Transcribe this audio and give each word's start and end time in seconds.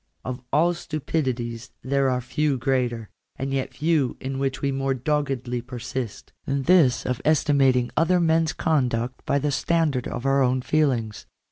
Of 0.25 0.41
all 0.51 0.73
stupidities 0.73 1.69
there 1.83 2.09
are 2.09 2.21
few 2.21 2.57
greater, 2.57 3.11
and 3.35 3.53
yet 3.53 3.75
few 3.75 4.17
in 4.19 4.39
which 4.39 4.59
we 4.59 4.71
more 4.71 4.95
doggedly 4.95 5.61
persist, 5.61 6.33
than 6.45 6.63
this 6.63 7.05
of 7.05 7.21
estimating 7.23 7.91
other 7.95 8.19
men's 8.19 8.51
con 8.53 8.89
.duct 8.89 9.23
by 9.27 9.37
the 9.37 9.51
standard 9.51 10.07
of 10.07 10.25
our 10.25 10.41
own 10.41 10.63
feelings. 10.63 11.27